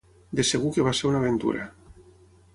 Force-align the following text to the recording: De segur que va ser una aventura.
De 0.39 0.45
segur 0.51 0.71
que 0.77 0.85
va 0.87 0.95
ser 1.01 1.07
una 1.11 1.21
aventura. 1.25 1.69